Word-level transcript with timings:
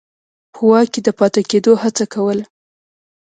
په 0.53 0.61
واک 0.69 0.87
کې 0.93 1.01
د 1.05 1.09
پاتې 1.19 1.41
کېدو 1.51 1.71
هڅه 1.83 2.05
کوله. 2.13 2.45